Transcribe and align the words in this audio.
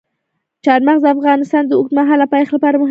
چار 0.65 0.79
مغز 0.87 1.01
د 1.05 1.07
افغانستان 1.15 1.63
د 1.67 1.71
اوږدمهاله 1.79 2.25
پایښت 2.33 2.51
لپاره 2.55 2.69
مهم 2.71 2.75
رول 2.75 2.77
لري. 2.77 2.79